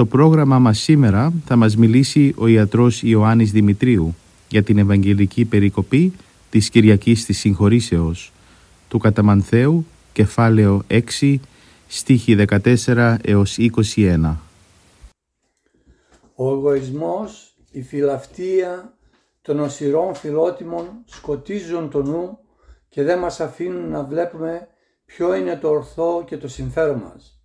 Στο 0.00 0.08
πρόγραμμα 0.08 0.58
μας 0.58 0.78
σήμερα 0.78 1.32
θα 1.44 1.56
μας 1.56 1.76
μιλήσει 1.76 2.34
ο 2.36 2.46
ιατρός 2.46 3.02
Ιωάννης 3.02 3.52
Δημητρίου 3.52 4.14
για 4.48 4.62
την 4.62 4.78
Ευαγγελική 4.78 5.44
Περικοπή 5.44 6.12
της 6.50 6.70
Κυριακής 6.70 7.24
της 7.24 7.38
Συγχωρήσεως 7.38 8.32
του 8.88 8.98
Καταμανθέου, 8.98 9.86
κεφάλαιο 10.12 10.82
6, 10.88 11.40
στίχη 11.88 12.34
14 12.34 13.16
έως 13.22 13.56
21. 13.58 14.36
Ο 16.34 16.50
εγωισμός, 16.50 17.56
η 17.70 17.82
φιλαυτία 17.82 18.94
των 19.42 19.60
οσυρών 19.60 20.14
φιλότιμων 20.14 20.86
σκοτίζουν 21.04 21.90
το 21.90 22.02
νου 22.02 22.38
και 22.88 23.02
δεν 23.02 23.18
μας 23.18 23.40
αφήνουν 23.40 23.90
να 23.90 24.04
βλέπουμε 24.04 24.68
ποιο 25.04 25.34
είναι 25.34 25.56
το 25.56 25.68
ορθό 25.68 26.24
και 26.26 26.36
το 26.36 26.48
συμφέρον 26.48 26.98
μας. 26.98 27.39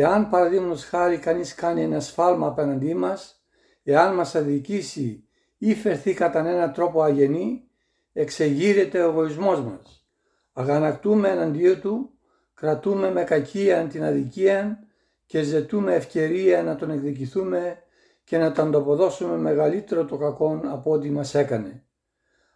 Εάν 0.00 0.28
παραδείγματος 0.28 0.84
χάρη 0.84 1.18
κανείς 1.18 1.54
κάνει 1.54 1.82
ένα 1.82 2.00
σφάλμα 2.00 2.46
απέναντί 2.46 2.94
μας, 2.94 3.42
εάν 3.82 4.14
μας 4.14 4.34
αδικήσει 4.34 5.24
ή 5.58 5.74
φερθεί 5.74 6.14
κατά 6.14 6.38
έναν 6.38 6.72
τρόπο 6.72 7.02
αγενή, 7.02 7.68
εξεγείρεται 8.12 9.02
ο 9.02 9.08
εγωισμός 9.08 9.60
μας. 9.60 10.06
Αγανακτούμε 10.52 11.28
εναντίον 11.28 11.80
του, 11.80 12.10
κρατούμε 12.54 13.10
με 13.10 13.24
κακία 13.24 13.86
την 13.86 14.04
αδικία 14.04 14.78
και 15.26 15.42
ζητούμε 15.42 15.94
ευκαιρία 15.94 16.62
να 16.62 16.76
τον 16.76 16.90
εκδικηθούμε 16.90 17.82
και 18.24 18.38
να 18.38 18.52
τον 18.52 18.66
ανταποδώσουμε 18.66 19.36
μεγαλύτερο 19.36 20.04
το 20.04 20.16
κακό 20.16 20.60
από 20.64 20.90
ό,τι 20.90 21.10
μας 21.10 21.34
έκανε. 21.34 21.84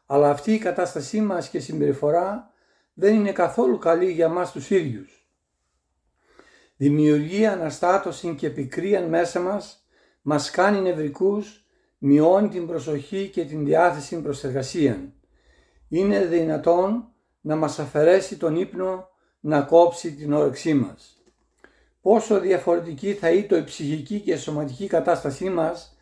Αλλά 0.07 0.31
αυτή 0.31 0.53
η 0.53 0.59
κατάστασή 0.59 1.21
μας 1.21 1.49
και 1.49 1.61
συμπεριφορά 1.61 2.51
δεν 2.93 3.15
είναι 3.15 3.33
καθόλου 3.33 3.79
καλή 3.79 4.11
για 4.11 4.29
μας 4.29 4.53
τους 4.53 4.71
ίδιους 4.71 5.22
δημιουργεί 6.83 7.47
αναστάτωση 7.47 8.35
και 8.35 8.51
πικρία 8.51 9.07
μέσα 9.07 9.41
μας, 9.41 9.87
μας 10.23 10.51
κάνει 10.51 10.81
νευρικούς, 10.81 11.67
μειώνει 11.99 12.49
την 12.49 12.67
προσοχή 12.67 13.29
και 13.29 13.45
την 13.45 13.65
διάθεση 13.65 14.21
προς 14.21 14.45
εργασία. 14.45 15.13
Είναι 15.89 16.25
δυνατόν 16.25 17.09
να 17.41 17.57
μας 17.57 17.79
αφαιρέσει 17.79 18.37
τον 18.37 18.57
ύπνο, 18.57 19.09
να 19.41 19.61
κόψει 19.61 20.13
την 20.13 20.33
όρεξή 20.33 20.75
μας. 20.75 21.23
Πόσο 22.01 22.41
διαφορετική 22.41 23.13
θα 23.15 23.31
ήταν 23.31 23.61
η 23.61 23.65
ψυχική 23.65 24.21
και 24.21 24.37
σωματική 24.37 24.87
κατάστασή 24.87 25.51
μας 25.51 25.97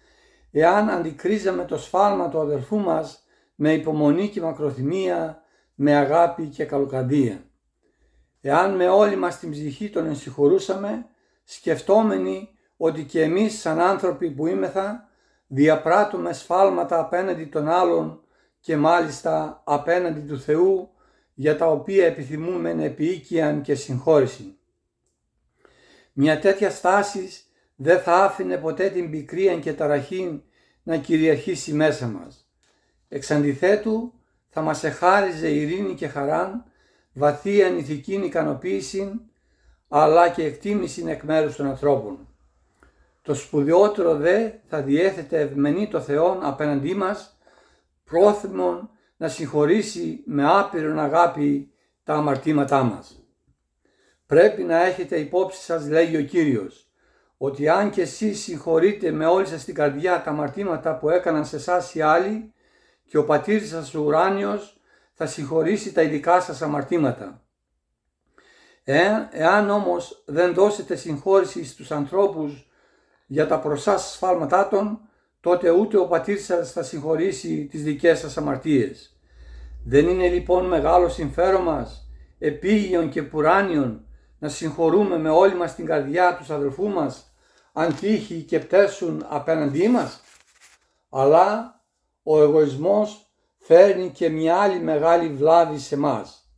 εάν 0.50 0.88
αντικρίζαμε 0.88 1.64
το 1.64 1.78
σφάλμα 1.78 2.28
του 2.28 2.40
αδελφού 2.40 2.78
μας 2.78 3.24
με 3.54 3.72
υπομονή 3.72 4.28
και 4.28 4.40
μακροθυμία, 4.40 5.42
με 5.74 5.96
αγάπη 5.96 6.46
και 6.46 6.64
καλοκαρδία. 6.64 7.49
Εάν 8.40 8.76
με 8.76 8.88
όλη 8.88 9.16
μας 9.16 9.38
την 9.38 9.50
ψυχή 9.50 9.90
τον 9.90 10.06
ενσυχωρούσαμε, 10.06 11.06
σκεφτόμενοι 11.44 12.48
ότι 12.76 13.04
και 13.04 13.22
εμείς 13.22 13.60
σαν 13.60 13.80
άνθρωποι 13.80 14.30
που 14.30 14.46
είμεθα, 14.46 15.08
διαπράττουμε 15.46 16.32
σφάλματα 16.32 16.98
απέναντι 16.98 17.44
των 17.44 17.68
άλλων 17.68 18.22
και 18.60 18.76
μάλιστα 18.76 19.62
απέναντι 19.64 20.20
του 20.20 20.40
Θεού, 20.40 20.90
για 21.34 21.56
τα 21.56 21.66
οποία 21.66 22.06
επιθυμούμε 22.06 22.70
επίοικιαν 22.84 23.62
και 23.62 23.74
συγχώρηση. 23.74 24.58
Μια 26.12 26.38
τέτοια 26.38 26.70
στάση 26.70 27.28
δεν 27.76 28.00
θα 28.00 28.24
άφηνε 28.24 28.56
ποτέ 28.56 28.88
την 28.88 29.10
πικρία 29.10 29.58
και 29.58 29.72
ταραχή 29.72 30.42
να 30.82 30.96
κυριαρχήσει 30.96 31.72
μέσα 31.72 32.06
μας. 32.06 32.50
Εξ 33.08 33.30
αντιθέτου 33.30 34.12
θα 34.48 34.60
μας 34.60 34.84
εχάριζε 34.84 35.48
ειρήνη 35.48 35.94
και 35.94 36.08
χαράν 36.08 36.64
βαθύ 37.12 37.62
ανηθική 37.62 38.14
ικανοποίηση 38.14 39.20
αλλά 39.88 40.28
και 40.28 40.44
εκτίμηση 40.44 41.04
εκ 41.06 41.22
μέρους 41.22 41.56
των 41.56 41.66
ανθρώπων. 41.66 42.28
Το 43.22 43.34
σπουδαιότερο 43.34 44.14
δε 44.14 44.50
θα 44.68 44.82
διέθετε 44.82 45.40
ευμενή 45.40 45.88
το 45.88 46.00
Θεό 46.00 46.38
απέναντί 46.42 46.94
μας, 46.94 47.38
πρόθυμον 48.04 48.90
να 49.16 49.28
συγχωρήσει 49.28 50.22
με 50.26 50.58
άπειρον 50.58 50.98
αγάπη 50.98 51.72
τα 52.04 52.14
αμαρτήματά 52.14 52.82
μας. 52.82 53.24
Πρέπει 54.26 54.62
να 54.62 54.84
έχετε 54.84 55.16
υπόψη 55.16 55.62
σας, 55.62 55.88
λέγει 55.88 56.16
ο 56.16 56.22
Κύριος, 56.22 56.90
ότι 57.36 57.68
αν 57.68 57.90
και 57.90 58.02
εσείς 58.02 58.40
συγχωρείτε 58.40 59.10
με 59.10 59.26
όλη 59.26 59.46
σας 59.46 59.64
την 59.64 59.74
καρδιά 59.74 60.22
τα 60.22 60.30
αμαρτήματα 60.30 60.96
που 60.98 61.10
έκαναν 61.10 61.44
σε 61.44 61.56
εσάς 61.56 61.94
οι 61.94 62.00
άλλοι 62.00 62.52
και 63.04 63.18
ο 63.18 63.24
πατήρ 63.24 63.62
σας 63.62 63.94
ο 63.94 64.00
ουράνιος 64.00 64.79
θα 65.22 65.28
συγχωρήσει 65.28 65.92
τα 65.92 66.02
ειδικά 66.02 66.40
σας 66.40 66.62
αμαρτήματα. 66.62 67.42
Εάν, 68.84 69.28
εάν 69.32 69.70
όμως 69.70 70.22
δεν 70.26 70.54
δώσετε 70.54 70.96
συγχώρηση 70.96 71.64
στους 71.64 71.90
ανθρώπους 71.90 72.70
για 73.26 73.46
τα 73.46 73.58
προσάς 73.58 74.12
σφάλματά 74.12 74.68
των, 74.68 75.00
τότε 75.40 75.70
ούτε 75.70 75.96
ο 75.96 76.06
πατήρ 76.06 76.38
σας 76.38 76.72
θα 76.72 76.82
συγχωρήσει 76.82 77.66
τις 77.70 77.82
δικές 77.82 78.18
σας 78.18 78.36
αμαρτίες. 78.36 79.20
Δεν 79.84 80.08
είναι 80.08 80.28
λοιπόν 80.28 80.66
μεγάλο 80.66 81.08
συμφέρον 81.08 81.62
μας, 81.62 82.10
επίγειον 82.38 83.08
και 83.08 83.22
πουράνιον, 83.22 84.04
να 84.38 84.48
συγχωρούμε 84.48 85.18
με 85.18 85.30
όλη 85.30 85.54
μας 85.54 85.74
την 85.74 85.86
καρδιά 85.86 86.36
τους 86.36 86.50
αδελφού 86.50 86.88
μας, 86.88 87.34
αν 87.72 87.96
τύχει 87.96 88.42
και 88.42 88.58
πτέσουν 88.58 89.24
απέναντί 89.28 89.88
μας. 89.88 90.20
Αλλά 91.10 91.80
ο 92.22 92.42
εγωισμός 92.42 93.29
φέρνει 93.72 94.08
και 94.08 94.28
μια 94.28 94.56
άλλη 94.56 94.80
μεγάλη 94.80 95.28
βλάβη 95.28 95.78
σε 95.78 95.96
μας. 95.96 96.50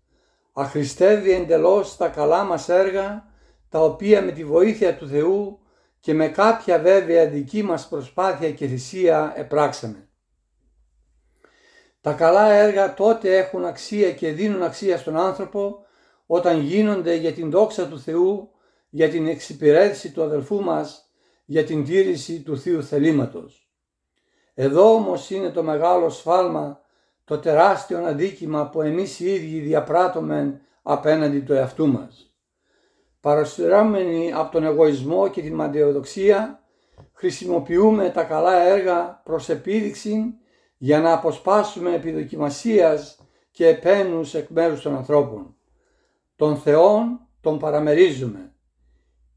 Αχρηστεύει 0.52 1.32
εντελώς 1.32 1.96
τα 1.96 2.08
καλά 2.08 2.44
μας 2.44 2.68
έργα, 2.68 3.26
τα 3.68 3.80
οποία 3.80 4.22
με 4.22 4.32
τη 4.32 4.44
βοήθεια 4.44 4.96
του 4.96 5.08
Θεού 5.08 5.58
και 6.00 6.14
με 6.14 6.28
κάποια 6.28 6.78
βέβαια 6.78 7.26
δική 7.26 7.62
μας 7.62 7.88
προσπάθεια 7.88 8.52
και 8.52 8.66
θυσία 8.66 9.32
επράξαμε. 9.36 10.08
Τα 12.00 12.12
καλά 12.12 12.52
έργα 12.52 12.94
τότε 12.94 13.36
έχουν 13.36 13.64
αξία 13.64 14.12
και 14.12 14.30
δίνουν 14.30 14.62
αξία 14.62 14.98
στον 14.98 15.16
άνθρωπο 15.16 15.84
όταν 16.26 16.60
γίνονται 16.60 17.14
για 17.14 17.32
την 17.32 17.50
δόξα 17.50 17.88
του 17.88 18.00
Θεού, 18.00 18.50
για 18.90 19.08
την 19.08 19.26
εξυπηρέτηση 19.26 20.12
του 20.12 20.22
αδελφού 20.22 20.62
μας, 20.62 21.10
για 21.44 21.64
την 21.64 21.84
τήρηση 21.84 22.42
του 22.42 22.58
Θείου 22.58 22.84
θελήματος. 22.84 23.70
Εδώ 24.54 24.94
όμως 24.94 25.30
είναι 25.30 25.50
το 25.50 25.62
μεγάλο 25.62 26.08
σφάλμα 26.08 26.81
το 27.24 27.38
τεράστιο 27.38 28.04
αδίκημα 28.04 28.68
που 28.68 28.82
εμείς 28.82 29.20
οι 29.20 29.34
ίδιοι 29.34 29.58
διαπράττουμε 29.60 30.60
απέναντι 30.82 31.40
του 31.40 31.52
εαυτού 31.52 31.86
μας. 31.88 32.34
Παρασυρώμενοι 33.20 34.32
από 34.32 34.52
τον 34.52 34.64
εγωισμό 34.64 35.28
και 35.28 35.42
την 35.42 35.54
μαντιοδοξία, 35.54 36.62
χρησιμοποιούμε 37.12 38.10
τα 38.10 38.24
καλά 38.24 38.62
έργα 38.62 39.20
προς 39.24 39.48
επίδειξη 39.48 40.34
για 40.76 41.00
να 41.00 41.12
αποσπάσουμε 41.12 41.94
επιδοκιμασίας 41.94 43.18
και 43.50 43.66
επένους 43.66 44.34
εκ 44.34 44.48
μέρους 44.48 44.82
των 44.82 44.96
ανθρώπων. 44.96 45.56
Τον 46.36 46.56
Θεόν 46.56 47.20
τον 47.40 47.58
παραμερίζουμε. 47.58 48.54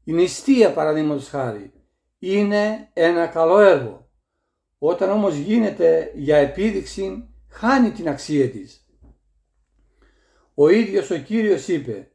Η 0.04 0.12
νηστεία 0.12 0.72
παραδείγματος 0.72 1.28
χάρη 1.28 1.72
είναι 2.18 2.90
ένα 2.92 3.26
καλό 3.26 3.58
έργο. 3.60 4.08
Όταν 4.78 5.10
όμως 5.10 5.34
γίνεται 5.34 6.12
για 6.14 6.36
επίδειξη 6.36 7.28
χάνει 7.58 7.90
την 7.90 8.08
αξία 8.08 8.50
της. 8.50 8.86
Ο 10.54 10.68
ίδιος 10.68 11.10
ο 11.10 11.18
Κύριος 11.18 11.68
είπε 11.68 12.10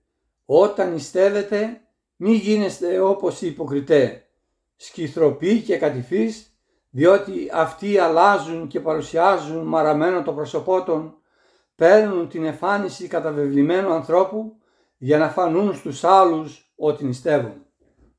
«Όταν 0.46 0.92
νηστεύετε 0.92 1.82
μη 2.16 2.34
γίνεστε 2.34 3.00
όπως 3.00 3.42
οι 3.42 3.48
υποκριτέ, 3.48 4.28
σκυθροποί 4.76 5.62
και 5.62 5.78
κατηφείς, 5.78 6.56
διότι 6.90 7.50
αυτοί 7.54 7.98
αλλάζουν 7.98 8.68
και 8.68 8.80
παρουσιάζουν 8.80 9.68
μαραμένο 9.68 10.24
το 10.24 10.34
πρόσωπό 10.34 10.84
των, 10.84 11.16
παίρνουν 11.76 12.30
την 12.30 12.46
εμφάνιση 12.46 13.08
καταβεβλημένου 13.08 13.94
ανθρώπου 13.94 14.56
για 14.98 15.18
να 15.18 15.30
φανούν 15.30 15.76
στους 15.76 16.04
άλλους 16.04 16.74
ότι 16.76 17.06
νηστεύουν. 17.06 17.66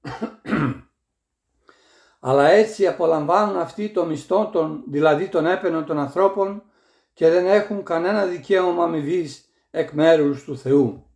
αλλά 2.20 2.48
έτσι 2.48 2.86
απολαμβάνουν 2.86 3.56
αυτοί 3.56 3.88
το 3.88 4.04
μισθό 4.04 4.50
των, 4.52 4.84
δηλαδή 4.88 5.28
των 5.28 5.46
έπαινων 5.46 5.84
των 5.84 5.98
ανθρώπων 5.98 6.62
και 7.12 7.28
δεν 7.28 7.46
έχουν 7.46 7.84
κανένα 7.84 8.24
δικαίωμα 8.24 8.84
αμοιβή 8.84 9.28
εκ 9.70 9.90
μέρους 9.90 10.44
του 10.44 10.58
Θεού. 10.58 11.06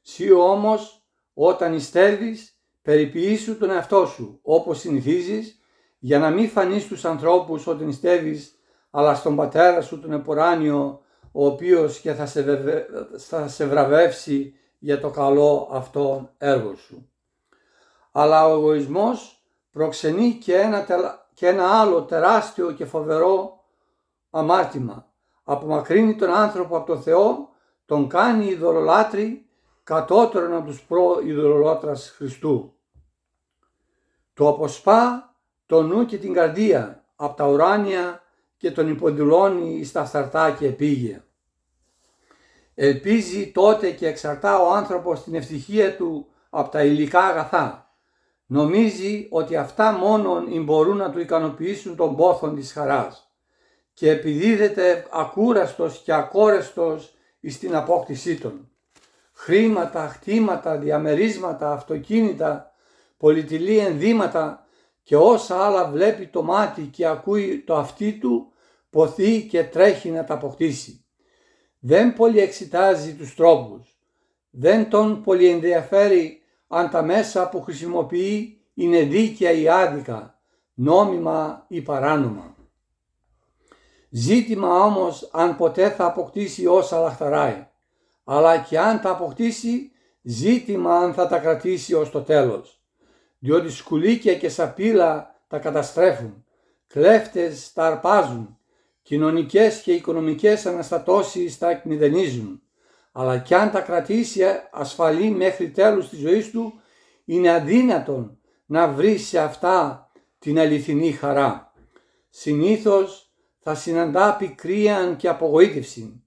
Σύ 0.00 0.32
όμως 0.32 1.06
όταν 1.34 1.74
ιστεύεις 1.74 2.56
περιποιήσου 2.82 3.58
τον 3.58 3.70
εαυτό 3.70 4.06
σου 4.06 4.38
όπως 4.42 4.78
συνηθίζεις 4.78 5.60
για 5.98 6.18
να 6.18 6.30
μην 6.30 6.48
φανείς 6.48 6.82
στους 6.82 7.04
ανθρώπους 7.04 7.66
ότι 7.66 7.84
νηστεύεις 7.84 8.54
αλλά 8.90 9.14
στον 9.14 9.36
πατέρα 9.36 9.80
σου 9.80 10.00
τον 10.00 10.12
εποράνιο 10.12 11.02
ο 11.32 11.46
οποίος 11.46 11.98
και 11.98 12.12
θα 12.12 12.26
σε, 12.26 12.44
θα 13.18 13.48
σε 13.48 13.66
βραβεύσει 13.66 14.54
για 14.78 15.00
το 15.00 15.10
καλό 15.10 15.68
αυτό 15.72 16.30
έργο 16.38 16.74
σου. 16.74 17.10
Αλλά 18.12 18.46
ο 18.46 18.52
εγωισμός 18.52 19.44
προξενεί 19.70 20.38
και 20.44 20.56
ένα, 20.56 20.86
και 21.34 21.48
ένα 21.48 21.80
άλλο 21.80 22.02
τεράστιο 22.02 22.72
και 22.72 22.84
φοβερό 22.84 23.64
αμάρτημα. 24.30 25.11
Απομακρύνει 25.44 26.14
τον 26.14 26.30
άνθρωπο 26.30 26.76
από 26.76 26.86
τον 26.86 27.02
Θεό, 27.02 27.48
τον 27.86 28.08
κάνει 28.08 28.46
ειδωλολάτρη 28.46 29.46
κατώτερον 29.82 30.54
από 30.54 30.66
τους 30.66 30.82
προ-ειδωλολάτρας 30.82 32.10
Χριστού. 32.16 32.74
Το 34.34 34.48
αποσπά 34.48 35.34
το 35.66 35.82
νου 35.82 36.04
και 36.06 36.18
την 36.18 36.32
καρδία 36.32 37.04
από 37.16 37.36
τα 37.36 37.48
ουράνια 37.48 38.22
και 38.56 38.70
τον 38.70 38.88
υποδηλώνει 38.88 39.84
στα 39.84 40.04
φθαρτά 40.04 40.50
και 40.50 40.66
επίγεια. 40.66 41.24
Ελπίζει 42.74 43.52
τότε 43.52 43.90
και 43.90 44.06
εξαρτά 44.06 44.58
ο 44.58 44.72
άνθρωπος 44.72 45.22
την 45.22 45.34
ευτυχία 45.34 45.96
του 45.96 46.26
από 46.50 46.70
τα 46.70 46.84
υλικά 46.84 47.20
αγαθά. 47.20 47.96
Νομίζει 48.46 49.28
ότι 49.30 49.56
αυτά 49.56 49.92
μόνον 49.92 50.62
μπορούν 50.62 50.96
να 50.96 51.10
του 51.10 51.20
ικανοποιήσουν 51.20 51.96
τον 51.96 52.16
πόθον 52.16 52.54
της 52.54 52.72
χαράς 52.72 53.31
και 53.94 54.10
επιδίδεται 54.10 55.06
ακούραστος 55.10 56.02
και 56.04 56.12
ακόρεστος 56.12 57.14
στην 57.48 57.74
απόκτησή 57.74 58.38
των. 58.38 58.70
Χρήματα, 59.32 60.08
χτήματα, 60.08 60.76
διαμερίσματα, 60.76 61.72
αυτοκίνητα, 61.72 62.74
πολυτιλή 63.16 63.78
ενδύματα 63.78 64.66
και 65.02 65.16
όσα 65.16 65.64
άλλα 65.64 65.90
βλέπει 65.90 66.26
το 66.26 66.42
μάτι 66.42 66.82
και 66.82 67.06
ακούει 67.06 67.62
το 67.66 67.76
αυτί 67.76 68.12
του, 68.12 68.52
ποθεί 68.90 69.46
και 69.46 69.64
τρέχει 69.64 70.10
να 70.10 70.24
τα 70.24 70.34
αποκτήσει. 70.34 71.04
Δεν 71.78 72.14
πολύ 72.14 72.38
εξητάζει 72.38 73.14
τους 73.14 73.34
τρόπους, 73.34 73.96
δεν 74.50 74.90
τον 74.90 75.22
πολύ 75.22 75.48
ενδιαφέρει 75.48 76.42
αν 76.68 76.90
τα 76.90 77.02
μέσα 77.02 77.48
που 77.48 77.62
χρησιμοποιεί 77.62 78.60
είναι 78.74 79.02
δίκαια 79.02 79.50
ή 79.50 79.68
άδικα, 79.68 80.40
νόμιμα 80.74 81.64
ή 81.68 81.80
παράνομα. 81.80 82.51
Ζήτημα 84.14 84.84
όμως 84.84 85.28
αν 85.32 85.56
ποτέ 85.56 85.90
θα 85.90 86.04
αποκτήσει 86.04 86.66
όσα 86.66 87.00
λαχταράει, 87.00 87.66
αλλά 88.24 88.58
και 88.58 88.78
αν 88.78 89.00
τα 89.00 89.10
αποκτήσει 89.10 89.90
ζήτημα 90.22 90.96
αν 90.98 91.14
θα 91.14 91.26
τα 91.26 91.38
κρατήσει 91.38 91.94
ως 91.94 92.10
το 92.10 92.22
τέλος. 92.22 92.80
Διότι 93.38 93.70
σκουλίκια 93.70 94.34
και 94.34 94.48
σαπίλα 94.48 95.40
τα 95.48 95.58
καταστρέφουν, 95.58 96.44
κλέφτες 96.86 97.72
τα 97.72 97.86
αρπάζουν, 97.86 98.58
κοινωνικές 99.02 99.80
και 99.80 99.92
οικονομικές 99.92 100.66
αναστατώσεις 100.66 101.58
τα 101.58 101.70
εκμηδενίζουν, 101.70 102.62
αλλά 103.12 103.38
κι 103.38 103.54
αν 103.54 103.70
τα 103.70 103.80
κρατήσει 103.80 104.42
ασφαλή 104.70 105.30
μέχρι 105.30 105.70
τέλους 105.70 106.08
της 106.08 106.18
ζωής 106.18 106.50
του, 106.50 106.80
είναι 107.24 107.50
αδύνατον 107.50 108.38
να 108.66 108.88
βρει 108.88 109.18
σε 109.18 109.38
αυτά 109.38 110.06
την 110.38 110.58
αληθινή 110.58 111.12
χαρά. 111.12 111.72
Συνήθως 112.28 113.31
θα 113.62 113.74
συναντά 113.74 114.36
πικρίαν 114.36 115.16
και 115.16 115.28
απογοήτευση, 115.28 116.22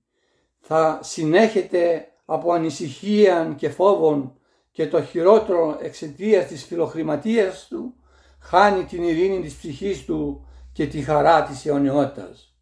θα 0.59 0.99
συνέχεται 1.03 2.11
από 2.25 2.53
ανησυχία 2.53 3.53
και 3.57 3.69
φόβων 3.69 4.37
και 4.71 4.87
το 4.87 5.03
χειρότερο 5.03 5.77
εξαιτίας 5.81 6.47
της 6.47 6.63
φιλοχρηματίας 6.63 7.67
του 7.67 7.95
χάνει 8.39 8.83
την 8.83 9.03
ειρήνη 9.03 9.41
της 9.41 9.55
ψυχής 9.55 10.05
του 10.05 10.47
και 10.73 10.87
τη 10.87 11.01
χαρά 11.01 11.43
της 11.43 11.65
αιωνιότητας. 11.65 12.55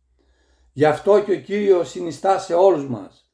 Γι' 0.73 0.85
αυτό 0.85 1.23
και 1.23 1.31
ο 1.31 1.39
Κύριος 1.39 1.89
συνιστά 1.89 2.39
σε 2.39 2.53
όλους 2.53 2.87
μας. 2.87 3.31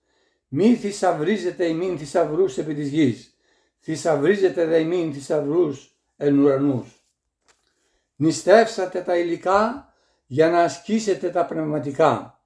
Μη 0.47 0.75
θησαυρίζετε 0.75 1.65
ημίν 1.65 1.97
θησαυρούς 1.97 2.57
επί 2.57 2.73
της 2.73 2.89
γης, 2.89 3.37
θησαυρίζετε 3.79 4.65
δε 4.65 4.79
ημίν 4.79 5.13
θησαυρούς 5.13 5.99
εν 6.17 6.39
ουρανούς. 6.39 7.03
Νηστεύσατε 8.15 9.01
τα 9.01 9.17
υλικά 9.17 9.88
για 10.31 10.49
να 10.49 10.59
ασκήσετε 10.59 11.29
τα 11.29 11.45
πνευματικά. 11.45 12.41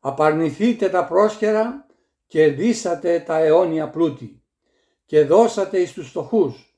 Απαρνηθείτε 0.00 0.88
τα 0.88 1.04
πρόσχερα 1.04 1.86
και 2.26 2.46
δίσατε 2.46 3.20
τα 3.20 3.38
αιώνια 3.38 3.88
πλούτη. 3.88 4.42
Και 5.06 5.24
δώσατε 5.24 5.78
εις 5.78 5.92
τους 5.92 6.08
φτωχούς, 6.08 6.76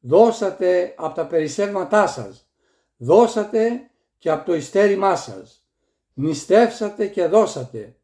δώσατε 0.00 0.94
από 0.96 1.14
τα 1.14 1.26
περισσεύματά 1.26 2.06
σας, 2.06 2.48
δώσατε 2.96 3.90
και 4.18 4.30
από 4.30 4.46
το 4.46 4.54
ιστέρημά 4.54 5.16
σας, 5.16 5.66
νηστεύσατε 6.14 7.06
και 7.06 7.26
δώσατε, 7.26 7.96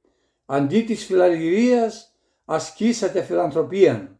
αντί 0.46 0.82
της 0.82 1.04
φιλαργυρίας 1.04 2.14
ασκήσατε 2.44 3.22
φιλανθρωπίαν. 3.22 4.18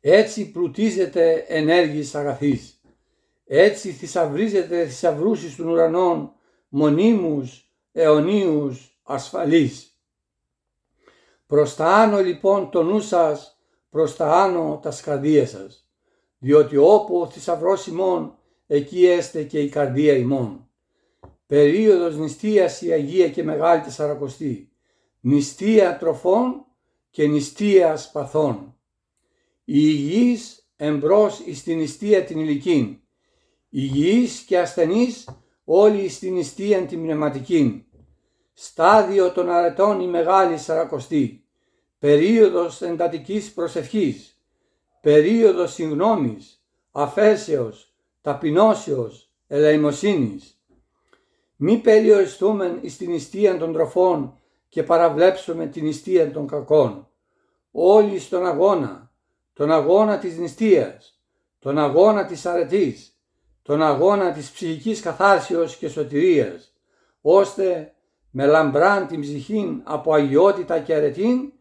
Έτσι 0.00 0.50
πλουτίζετε 0.50 1.44
ενέργειες 1.48 2.14
αγαθής, 2.14 2.75
έτσι 3.46 3.90
θησαυρίζετε 3.90 4.86
θησαυρούσεις 4.86 5.56
των 5.56 5.68
ουρανών, 5.68 6.32
μονίμους, 6.68 7.70
αιωνίους, 7.92 8.98
ασφαλείς. 9.02 10.00
Προς 11.46 11.74
τα 11.76 11.94
άνω 11.94 12.20
λοιπόν 12.20 12.70
το 12.70 12.82
νου 12.82 13.00
σας 13.00 13.60
προς 13.90 14.16
τα 14.16 14.42
άνω 14.42 14.80
τα 14.82 14.90
σκαρδία 14.90 15.46
σας, 15.46 15.88
διότι 16.38 16.76
όπου 16.76 17.20
ο 17.20 17.30
θησαυρός 17.30 17.86
ημών, 17.86 18.38
εκεί 18.66 19.06
έστε 19.06 19.42
και 19.42 19.60
η 19.60 19.68
καρδία 19.68 20.12
ημών. 20.16 20.68
Περίοδος 21.46 22.16
νηστείας 22.16 22.82
η 22.82 22.92
Αγία 22.92 23.28
και 23.28 23.42
Μεγάλη 23.42 23.82
Τεσσαρακοστή, 23.82 24.72
νηστεία 25.20 25.96
τροφών 25.96 26.64
και 27.10 27.26
νηστεία 27.26 27.98
παθών. 28.12 28.76
Η 29.64 29.78
υγιής 29.78 30.68
εμπρός 30.76 31.40
εις 31.40 31.62
την 31.62 31.76
νηστεία 31.76 32.24
την 32.24 32.40
ηλικήν, 32.40 33.00
υγιής 33.78 34.40
και 34.40 34.58
ασθενής 34.58 35.28
όλοι 35.64 36.08
στην 36.08 36.32
νηστεία 36.32 36.86
την 36.86 37.02
πνευματική. 37.02 37.86
Στάδιο 38.52 39.32
των 39.32 39.50
αρετών 39.50 40.00
η 40.00 40.06
Μεγάλη 40.06 40.58
Σαρακοστή 40.58 41.44
περίοδος 41.98 42.82
εντατικής 42.82 43.52
προσευχής, 43.52 44.40
περίοδος 45.00 45.72
συγνώμης, 45.72 46.64
αφέσεως, 46.92 47.94
ταπεινώσεως, 48.20 49.30
ελεημοσύνης. 49.46 50.60
Μη 51.56 51.78
περιοριστούμε 51.78 52.80
στην 52.86 53.10
νηστεία 53.10 53.58
των 53.58 53.72
τροφών 53.72 54.38
και 54.68 54.82
παραβλέψουμε 54.82 55.66
την 55.66 55.84
νηστεία 55.84 56.30
των 56.30 56.46
κακών. 56.46 57.08
Όλοι 57.70 58.18
στον 58.18 58.46
αγώνα, 58.46 59.10
τον 59.52 59.72
αγώνα 59.72 60.18
της 60.18 60.38
νηστείας, 60.38 61.20
τον 61.58 61.78
αγώνα 61.78 62.26
της 62.26 62.46
αρετής, 62.46 63.15
τον 63.66 63.82
αγώνα 63.82 64.32
της 64.32 64.50
ψυχικής 64.50 65.00
καθάρσεως 65.00 65.76
και 65.76 65.88
σωτηρίας, 65.88 66.72
ώστε 67.20 67.92
με 68.30 68.46
λαμπράν 68.46 69.06
την 69.06 69.20
ψυχήν 69.20 69.80
από 69.84 70.14
αγιότητα 70.14 70.78
και 70.78 70.94
αρετήν 70.94 71.52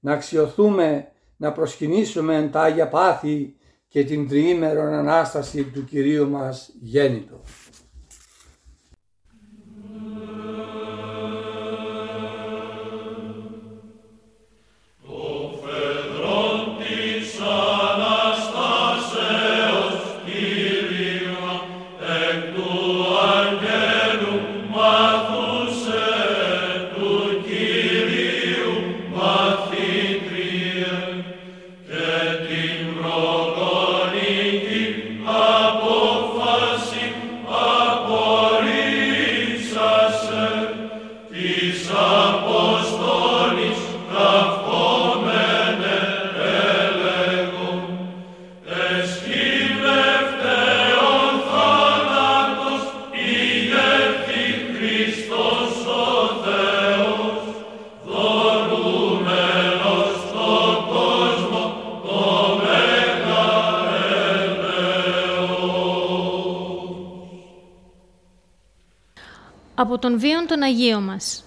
να 0.00 0.12
αξιοθούμε 0.12 1.08
να 1.36 1.52
προσκυνήσουμε 1.52 2.48
τα 2.52 2.62
Άγια 2.62 2.88
Πάθη 2.88 3.56
και 3.88 4.04
την 4.04 4.28
τριήμερον 4.28 4.92
Ανάσταση 4.92 5.64
του 5.64 5.84
Κυρίου 5.84 6.28
μας 6.30 6.70
γέννητο. 6.80 7.40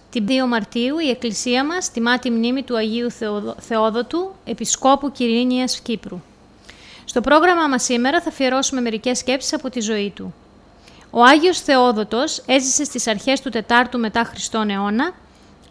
Την 0.09 0.25
2 0.27 0.47
Μαρτίου 0.47 0.99
η 0.99 1.09
Εκκλησία 1.09 1.65
μας 1.65 1.91
τιμά 1.91 2.19
τη 2.19 2.29
μνήμη 2.29 2.63
του 2.63 2.77
Αγίου 2.77 3.11
Θεόδοτου, 3.59 4.31
Επισκόπου 4.45 5.11
Κυρίνιας 5.11 5.79
Κύπρου. 5.79 6.21
Στο 7.05 7.21
πρόγραμμα 7.21 7.67
μας 7.67 7.83
σήμερα 7.83 8.21
θα 8.21 8.29
αφιερώσουμε 8.29 8.81
μερικές 8.81 9.17
σκέψεις 9.17 9.53
από 9.53 9.69
τη 9.69 9.79
ζωή 9.79 10.11
του. 10.15 10.33
Ο 11.09 11.23
Άγιος 11.23 11.59
Θεόδοτος 11.59 12.43
έζησε 12.45 12.83
στις 12.83 13.07
αρχές 13.07 13.41
του 13.41 13.51
4ου 13.67 13.97
μετά 13.97 14.23
Χριστόν 14.23 14.69
αιώνα, 14.69 15.13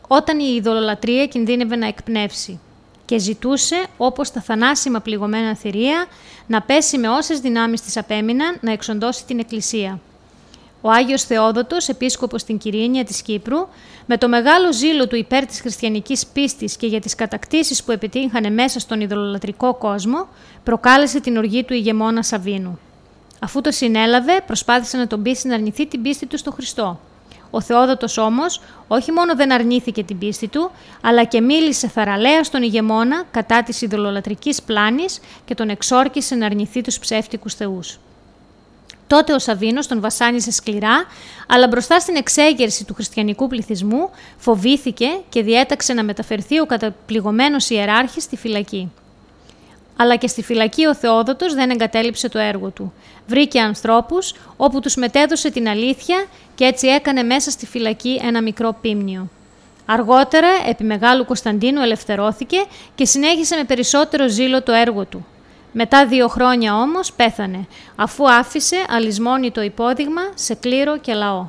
όταν 0.08 0.38
η 0.38 0.54
ειδωλολατρία 0.56 1.26
κινδύνευε 1.26 1.76
να 1.76 1.86
εκπνεύσει 1.86 2.60
και 3.04 3.18
ζητούσε, 3.18 3.86
όπως 3.96 4.30
τα 4.30 4.40
θανάσιμα 4.40 5.00
πληγωμένα 5.00 5.54
θηρία, 5.54 6.06
να 6.46 6.62
πέσει 6.62 6.98
με 6.98 7.08
όσες 7.08 7.40
δυνάμεις 7.40 7.80
της 7.80 7.96
απέμειναν 7.96 8.58
να 8.60 8.72
εξοντώσει 8.72 9.24
την 9.24 9.38
Εκκλησία. 9.38 10.00
Ο 10.80 10.90
Άγιος 10.90 11.22
Θεόδοτος, 11.22 11.88
επίσκοπος 11.88 12.40
στην 12.40 12.58
Κυρίνια 12.58 13.04
της 13.04 13.22
Κύπρου, 13.22 13.68
με 14.06 14.18
το 14.18 14.28
μεγάλο 14.28 14.72
ζήλο 14.72 15.08
του 15.08 15.16
υπέρ 15.16 15.46
της 15.46 15.60
χριστιανικής 15.60 16.26
πίστης 16.26 16.76
και 16.76 16.86
για 16.86 17.00
τις 17.00 17.14
κατακτήσεις 17.14 17.84
που 17.84 17.92
επιτύχανε 17.92 18.50
μέσα 18.50 18.78
στον 18.78 19.00
ιδωλολατρικό 19.00 19.74
κόσμο, 19.74 20.28
προκάλεσε 20.64 21.20
την 21.20 21.36
οργή 21.36 21.64
του 21.64 21.74
ηγεμόνα 21.74 22.22
Σαβίνου. 22.22 22.78
Αφού 23.40 23.60
το 23.60 23.70
συνέλαβε, 23.70 24.40
προσπάθησε 24.46 24.96
να 24.96 25.06
τον 25.06 25.22
πείσει 25.22 25.48
να 25.48 25.54
αρνηθεί 25.54 25.86
την 25.86 26.02
πίστη 26.02 26.26
του 26.26 26.38
στο 26.38 26.50
Χριστό. 26.50 27.00
Ο 27.50 27.60
Θεόδοτος 27.60 28.18
όμως 28.18 28.60
όχι 28.88 29.12
μόνο 29.12 29.36
δεν 29.36 29.52
αρνήθηκε 29.52 30.04
την 30.04 30.18
πίστη 30.18 30.48
του, 30.48 30.70
αλλά 31.00 31.24
και 31.24 31.40
μίλησε 31.40 31.88
θαραλέα 31.88 32.44
στον 32.44 32.62
ηγεμόνα 32.62 33.24
κατά 33.30 33.62
της 33.62 33.82
ειδωλολατρικής 33.82 34.62
πλάνης 34.62 35.20
και 35.44 35.54
τον 35.54 35.68
εξόρκησε 35.68 36.34
να 36.34 36.46
αρνηθεί 36.46 36.80
τους 36.80 36.98
ψεύτικους 36.98 37.54
θεούς. 37.54 37.98
Τότε 39.06 39.32
ο 39.32 39.38
Σαβίνο 39.38 39.80
τον 39.88 40.00
βασάνιζε 40.00 40.50
σκληρά, 40.50 41.04
αλλά 41.48 41.66
μπροστά 41.68 42.00
στην 42.00 42.16
εξέγερση 42.16 42.84
του 42.84 42.94
χριστιανικού 42.94 43.46
πληθυσμού 43.46 44.10
φοβήθηκε 44.36 45.06
και 45.28 45.42
διέταξε 45.42 45.92
να 45.92 46.04
μεταφερθεί 46.04 46.60
ο 46.60 46.66
καταπληγωμένος 46.66 47.70
ιεράρχης 47.70 48.22
στη 48.22 48.36
φυλακή. 48.36 48.92
Αλλά 49.96 50.16
και 50.16 50.26
στη 50.26 50.42
φυλακή 50.42 50.86
ο 50.86 50.94
Θεόδοτος 50.94 51.54
δεν 51.54 51.70
εγκατέλειψε 51.70 52.28
το 52.28 52.38
έργο 52.38 52.68
του. 52.68 52.92
Βρήκε 53.26 53.60
ανθρώπους 53.60 54.34
όπου 54.56 54.80
τους 54.80 54.94
μετέδωσε 54.94 55.50
την 55.50 55.68
αλήθεια 55.68 56.24
και 56.54 56.64
έτσι 56.64 56.86
έκανε 56.86 57.22
μέσα 57.22 57.50
στη 57.50 57.66
φυλακή 57.66 58.20
ένα 58.22 58.42
μικρό 58.42 58.76
πίμνιο. 58.80 59.28
Αργότερα, 59.86 60.48
επί 60.68 60.84
Μεγάλου 60.84 61.24
Κωνσταντίνου 61.24 61.80
ελευθερώθηκε 61.80 62.56
και 62.94 63.04
συνέχισε 63.04 63.56
με 63.56 63.64
περισσότερο 63.64 64.28
ζήλο 64.28 64.62
το 64.62 64.72
έργο 64.72 65.04
του. 65.04 65.26
Μετά 65.78 66.06
δύο 66.06 66.28
χρόνια 66.28 66.76
όμως 66.76 67.12
πέθανε, 67.12 67.66
αφού 67.96 68.30
άφησε 68.30 68.76
αλυσμόνητο 68.88 69.62
υπόδειγμα 69.62 70.22
σε 70.34 70.54
κλήρο 70.54 70.98
και 70.98 71.14
λαό. 71.14 71.46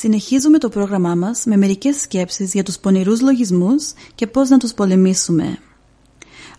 Συνεχίζουμε 0.00 0.58
το 0.58 0.68
πρόγραμμά 0.68 1.14
μας 1.14 1.44
με 1.44 1.56
μερικές 1.56 2.00
σκέψεις 2.00 2.52
για 2.52 2.62
τους 2.62 2.78
πονηρούς 2.78 3.20
λογισμούς 3.20 3.92
και 4.14 4.26
πώς 4.26 4.48
να 4.48 4.58
τους 4.58 4.74
πολεμήσουμε. 4.74 5.58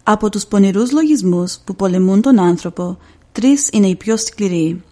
Από 0.03 0.29
τους 0.29 0.45
πονηρούς 0.45 0.91
λογισμούς 0.91 1.57
που 1.65 1.75
πολεμούν 1.75 2.21
τον 2.21 2.39
άνθρωπο, 2.39 2.97
τρεις 3.31 3.69
είναι 3.71 3.87
οι 3.87 3.95
πιο 3.95 4.17
σκληροί. 4.17 4.83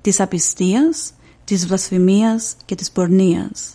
Της 0.00 0.20
απιστίας, 0.20 1.12
της 1.44 1.66
βλασφημίας 1.66 2.56
και 2.64 2.74
της 2.74 2.90
πορνείας. 2.90 3.74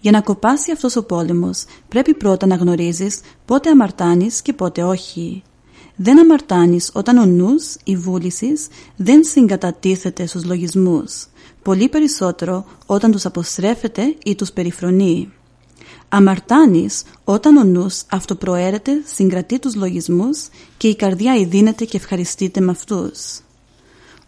Για 0.00 0.10
να 0.10 0.20
κοπάσει 0.20 0.72
αυτός 0.72 0.96
ο 0.96 1.04
πόλεμος 1.04 1.64
πρέπει 1.88 2.14
πρώτα 2.14 2.46
να 2.46 2.54
γνωρίζεις 2.54 3.20
πότε 3.44 3.70
αμαρτάνεις 3.70 4.42
και 4.42 4.52
πότε 4.52 4.82
όχι. 4.82 5.42
Δεν 5.96 6.18
αμαρτάνεις 6.18 6.90
όταν 6.92 7.18
ο 7.18 7.24
νους, 7.24 7.76
η 7.84 7.96
βούλησης, 7.96 8.66
δεν 8.96 9.24
συγκατατίθεται 9.24 10.26
στους 10.26 10.44
λογισμούς. 10.44 11.26
Πολύ 11.64 11.88
περισσότερο 11.88 12.64
όταν 12.86 13.10
τους 13.10 13.24
αποστρέφεται 13.26 14.16
ή 14.24 14.34
τους 14.34 14.52
περιφρονεί. 14.52 15.32
Αμαρτάνεις 16.08 17.02
όταν 17.24 17.56
ο 17.56 17.64
νους 17.64 18.02
αυτοπροαίρεται, 18.10 18.92
συγκρατεί 19.14 19.58
τους 19.58 19.74
λογισμούς 19.74 20.48
και 20.76 20.88
η 20.88 20.96
καρδιά 20.96 21.34
ειδύνεται 21.34 21.84
και 21.84 21.96
ευχαριστείται 21.96 22.60
με 22.60 22.70
αυτούς. 22.70 23.40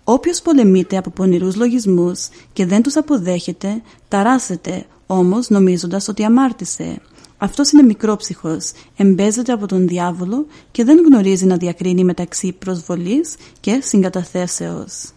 Όποιος 0.05 0.43
πολεμείται 0.43 0.97
από 0.97 1.11
πονηρούς 1.11 1.57
λογισμούς 1.57 2.29
και 2.53 2.67
δεν 2.67 2.83
τους 2.83 2.97
αποδέχεται, 2.97 3.83
ταράσσεται 4.09 4.87
όμως 5.07 5.49
νομίζοντας 5.49 6.09
ότι 6.09 6.25
αμάρτησε. 6.25 7.01
Αυτός 7.39 7.71
είναι 7.71 7.83
μικρόψυχος, 7.83 8.73
εμπέζεται 8.97 9.53
από 9.53 9.67
τον 9.67 9.87
διάβολο 9.87 10.47
και 10.71 10.85
δεν 10.85 10.99
γνωρίζει 11.07 11.47
να 11.47 11.57
διακρίνει 11.57 12.05
μεταξύ 12.05 12.53
προσβολής 12.53 13.35
και 13.61 13.81
συγκαταθέσεως. 13.83 15.11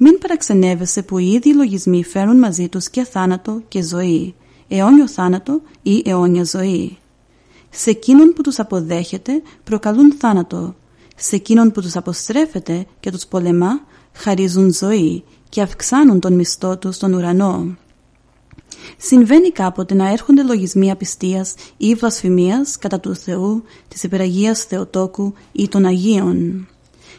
Μην 0.00 0.18
παραξενεύεσαι 0.18 1.02
που 1.02 1.18
οι 1.18 1.32
ίδιοι 1.32 1.54
λογισμοί 1.54 2.04
φέρουν 2.04 2.38
μαζί 2.38 2.68
τους 2.68 2.90
και 2.90 3.04
θάνατο 3.04 3.62
και 3.68 3.82
ζωή, 3.82 4.34
αιώνιο 4.68 5.08
θάνατο 5.08 5.60
ή 5.82 6.02
αιώνια 6.04 6.44
ζωή. 6.44 6.98
Σε 7.70 7.90
εκείνον 7.90 8.32
που 8.32 8.42
τους 8.42 8.58
αποδέχεται 8.58 9.42
προκαλούν 9.64 10.12
θάνατο, 10.12 10.74
σε 11.16 11.36
εκείνον 11.36 11.72
που 11.72 11.80
τους 11.80 11.96
αποστρέφεται 11.96 12.86
και 13.00 13.10
τους 13.10 13.26
πολεμά 13.26 13.80
χαρίζουν 14.12 14.72
ζωή 14.74 15.24
και 15.48 15.62
αυξάνουν 15.62 16.20
τον 16.20 16.32
μισθό 16.32 16.78
τους 16.78 16.94
στον 16.94 17.12
ουρανό. 17.12 17.76
Συμβαίνει 18.96 19.50
κάποτε 19.50 19.94
να 19.94 20.10
έρχονται 20.10 20.42
λογισμοί 20.42 20.90
απιστίας 20.90 21.54
ή 21.76 21.94
βλασφημίας 21.94 22.78
κατά 22.78 23.00
του 23.00 23.14
Θεού, 23.14 23.62
της 23.88 24.02
υπεραγίας 24.02 24.64
Θεοτόκου 24.64 25.32
ή 25.52 25.68
των 25.68 25.84
Αγίων. 25.84 26.68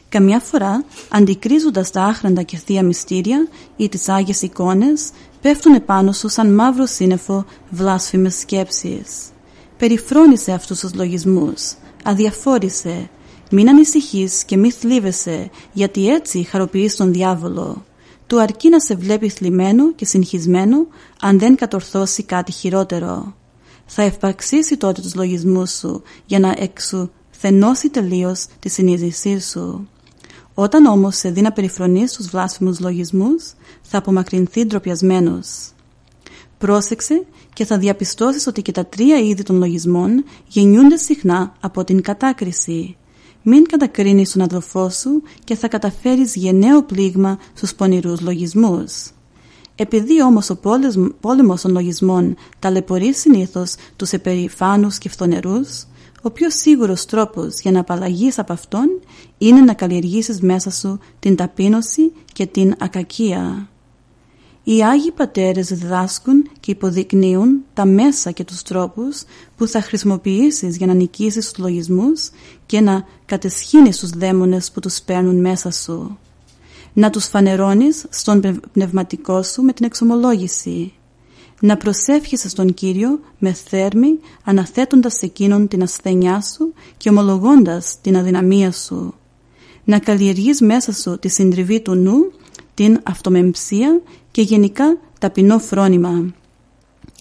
Καμιά 0.10 0.40
φορά, 0.40 0.84
αντικρίζοντας 1.10 1.92
τα 1.92 2.04
άχραντα 2.04 2.42
και 2.42 2.58
θεία 2.58 2.84
μυστήρια 2.84 3.48
ή 3.76 3.90
τις 3.90 4.10
Άγιες 4.10 4.42
εικόνες, 4.42 5.10
πέφτουν 5.42 5.74
επάνω 5.74 6.12
σου 6.12 6.30
σαν 6.30 6.54
μαύρο 6.54 6.86
σύννεφο 6.86 7.46
βλάσφημες 7.70 8.36
σκέψεις. 8.36 9.30
Περιφρόνησε 9.78 10.52
αυτούς 10.52 10.80
τους 10.80 10.94
λογισμούς, 10.94 11.74
αδιαφόρησε, 12.04 13.10
μην 13.52 13.70
ανησυχείς 13.70 14.44
και 14.44 14.58
μη 14.58 14.72
θλίβεσαι, 14.72 15.50
γιατί 15.74 16.10
έτσι 16.10 16.44
χαροποιείς 16.44 16.96
τον 16.96 17.14
διάβολο. 17.14 17.86
του 18.28 18.42
αρκεί 18.42 18.70
να 18.70 18.80
σε 18.80 18.96
βλέπει 18.96 19.30
θλιμμένο 19.30 19.94
και 19.94 20.06
συγχυσμένο 20.06 20.88
αν 21.22 21.40
δεν 21.40 21.56
κατορθώσει 21.56 22.24
κάτι 22.24 22.52
χειρότερο. 22.52 23.36
Θα 23.86 24.02
ευπαξίσει 24.02 24.78
τότε 24.78 25.02
τους 25.02 25.16
λογισμούς 25.16 25.72
σου 25.72 26.02
για 26.26 26.40
να 26.40 26.56
εξουθενώσει 26.58 27.90
τελείως 27.90 28.46
τη 28.60 28.70
συνείδησή 28.70 29.40
σου. 29.40 29.88
Όταν 30.62 30.86
όμως 30.86 31.16
σε 31.16 31.30
δει 31.30 31.42
να 31.42 31.52
περιφρονείς 31.52 32.14
τους 32.14 32.28
βλάσφημους 32.28 32.80
λογισμούς, 32.80 33.54
θα 33.82 33.98
απομακρυνθεί 33.98 34.66
ντροπιασμένος. 34.66 35.72
Πρόσεξε 36.58 37.26
και 37.54 37.66
θα 37.66 37.78
διαπιστώσεις 37.78 38.48
ότι 38.48 38.62
και 38.62 38.72
τα 38.72 38.86
τρία 38.86 39.18
είδη 39.20 39.44
των 39.44 39.58
λογισμών 39.58 40.24
γεννιούνται 40.48 40.98
συχνά 40.98 41.54
από 41.60 41.84
την 41.84 42.02
κατάκριση. 42.02 42.98
Μην 43.42 43.64
κατακρίνεις 43.64 44.32
τον 44.32 44.42
αδελφό 44.42 44.90
σου 44.90 45.22
και 45.44 45.56
θα 45.56 45.68
καταφέρεις 45.68 46.36
γενναίο 46.36 46.84
πλήγμα 46.84 47.40
στους 47.54 47.74
πονηρούς 47.74 48.22
λογισμούς. 48.22 49.12
Επειδή 49.76 50.24
όμως 50.24 50.50
ο 50.50 50.60
πόλεμος 51.20 51.62
των 51.62 51.72
λογισμών 51.72 52.36
ταλαιπωρεί 52.60 53.14
συνήθως 53.14 53.76
τους 53.96 54.12
επερηφάνους 54.12 54.98
και 54.98 55.10
φθονερούς, 55.10 55.86
ο 56.22 56.32
πιο 56.32 56.50
σίγουρος 56.50 57.06
τρόπος 57.06 57.60
για 57.60 57.72
να 57.72 57.80
απαλλαγείς 57.80 58.40
από 58.40 58.54
αυτόν 58.54 59.02
είναι 59.38 59.62
να 59.62 59.74
καλλιεργήσεις 59.74 60.42
μέσα 60.42 60.72
σου 60.72 61.00
την 61.20 61.36
ταπείνωση 61.36 62.12
και 62.34 62.46
την 62.46 62.76
ακακία. 62.80 63.70
Οι 64.64 64.84
Άγιοι 64.84 65.12
Πατέρες 65.12 65.68
διδάσκουν 65.68 66.50
και 66.60 66.72
υποδεικνύουν 66.72 67.64
τα 67.74 67.86
μέσα 67.86 68.32
και 68.32 68.44
τους 68.44 68.62
τρόπους 68.62 69.24
που 69.58 69.68
θα 69.68 69.82
χρησιμοποιήσεις 69.82 70.78
για 70.78 70.88
να 70.88 70.94
νικήσεις 70.94 71.50
τους 71.50 71.64
λογισμούς 71.64 72.30
και 72.66 72.82
να 72.82 73.06
κατεσχύνεις 73.26 73.98
τους 73.98 74.10
δαίμονες 74.10 74.72
που 74.72 74.80
τους 74.80 75.02
παίρνουν 75.02 75.40
μέσα 75.40 75.72
σου. 75.72 76.18
Να 76.94 77.10
τους 77.10 77.26
φανερώνεις 77.26 78.06
στον 78.10 78.62
πνευματικό 78.72 79.44
σου 79.44 79.62
με 79.62 79.74
την 79.74 79.86
εξομολόγηση. 79.86 80.94
Να 81.60 81.78
προσεύχεσαι 81.78 82.50
στον 82.50 82.74
Κύριο 82.74 83.20
με 83.40 83.54
θέρμη 83.54 84.20
αναθέτοντας 84.44 85.14
σε 85.14 85.26
εκείνον 85.26 85.68
την 85.68 85.82
ασθένειά 85.84 86.42
σου 86.42 86.74
και 86.98 87.10
ομολογώντας 87.10 87.98
την 88.02 88.18
αδυναμία 88.18 88.72
σου. 88.72 89.14
Να 89.84 90.00
καλλιεργείς 90.00 90.62
μέσα 90.62 90.94
σου 90.94 91.20
τη 91.20 91.28
συντριβή 91.28 91.82
του 91.82 91.96
νου, 91.96 92.32
την 92.74 93.00
αυτομεμψία 93.04 94.02
και 94.32 94.42
γενικά 94.42 94.98
ταπεινό 95.20 95.60
φρόνημα. 95.60 96.34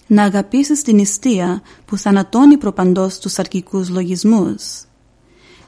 Να 0.07 0.23
αγαπήσεις 0.23 0.81
την 0.81 0.97
ιστία 0.97 1.61
που 1.85 1.97
θανατώνει 1.97 2.57
προπαντός 2.57 3.19
τους 3.19 3.39
αρκικούς 3.39 3.89
λογισμούς. 3.89 4.88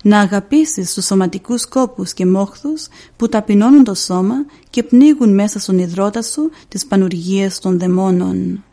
Να 0.03 0.19
αγαπήσεις 0.19 0.93
τους 0.93 1.05
σωματικούς 1.05 1.67
κόπους 1.67 2.13
και 2.13 2.25
μόχθους 2.25 2.87
που 3.15 3.29
ταπεινώνουν 3.29 3.83
το 3.83 3.93
σώμα 3.93 4.35
και 4.69 4.83
πνίγουν 4.83 5.33
μέσα 5.33 5.59
στον 5.59 5.79
υδρότα 5.79 6.21
σου 6.21 6.49
τις 6.67 6.85
πανουργίες 6.85 7.59
των 7.59 7.79
δαιμόνων. 7.79 8.63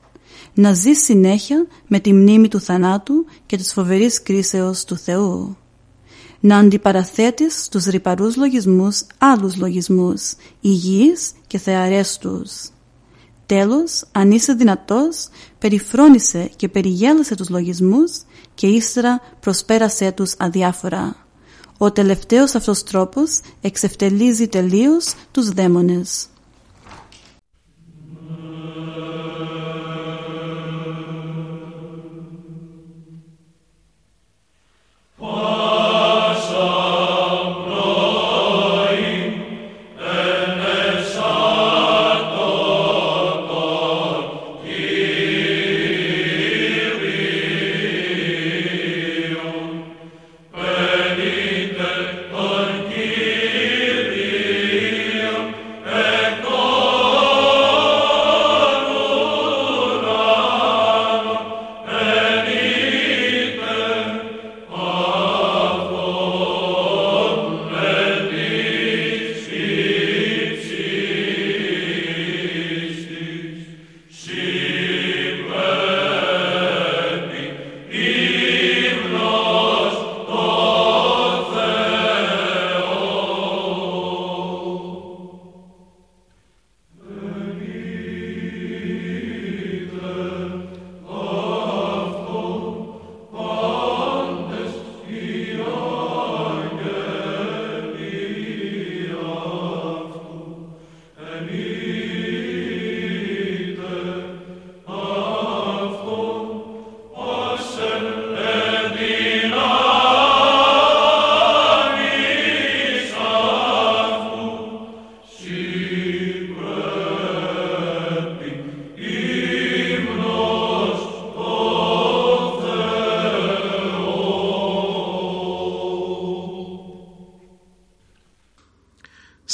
Να 0.54 0.72
ζεις 0.72 1.04
συνέχεια 1.04 1.66
με 1.86 2.00
τη 2.00 2.12
μνήμη 2.12 2.48
του 2.48 2.60
θανάτου 2.60 3.24
και 3.46 3.56
της 3.56 3.72
φοβερής 3.72 4.22
κρίσεως 4.22 4.84
του 4.84 4.96
Θεού 4.96 5.56
να 6.40 6.56
αντιπαραθέτεις 6.56 7.64
στους 7.64 7.84
ρηπαρούς 7.84 8.36
λογισμούς 8.36 9.06
άλλους 9.18 9.56
λογισμούς, 9.56 10.34
υγιείς 10.60 11.32
και 11.46 11.58
θεαρέστους. 11.58 12.68
Τέλος, 13.48 14.04
αν 14.12 14.30
είσαι 14.30 14.52
δυνατός, 14.52 15.28
περιφρόνησε 15.58 16.50
και 16.56 16.68
περιγέλασε 16.68 17.34
τους 17.34 17.48
λογισμούς 17.48 18.10
και 18.54 18.66
ύστερα 18.66 19.20
προσπέρασε 19.40 20.12
τους 20.12 20.34
αδιάφορα. 20.38 21.26
Ο 21.78 21.92
τελευταίος 21.92 22.54
αυτός 22.54 22.82
τρόπος 22.82 23.40
εξευτελίζει 23.60 24.48
τελείως 24.48 25.14
τους 25.30 25.48
δαίμονες. 25.48 26.26